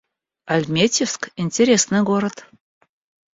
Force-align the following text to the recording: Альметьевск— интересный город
Альметьевск— 0.51 1.29
интересный 1.35 2.01
город 2.01 2.47